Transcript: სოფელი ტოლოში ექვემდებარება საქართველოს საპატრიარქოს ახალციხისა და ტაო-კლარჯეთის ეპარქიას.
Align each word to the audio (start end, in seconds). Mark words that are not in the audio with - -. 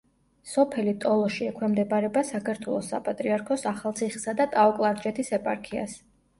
სოფელი 0.51 0.93
ტოლოში 1.03 1.45
ექვემდებარება 1.49 2.25
საქართველოს 2.31 2.91
საპატრიარქოს 2.95 3.69
ახალციხისა 3.75 4.37
და 4.43 4.51
ტაო-კლარჯეთის 4.57 5.33
ეპარქიას. 5.43 5.99